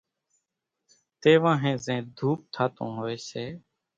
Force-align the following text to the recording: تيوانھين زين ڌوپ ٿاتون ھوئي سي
تيوانھين 1.21 1.77
زين 1.85 2.01
ڌوپ 2.17 2.39
ٿاتون 2.53 2.89
ھوئي 2.99 3.17
سي 3.29 3.45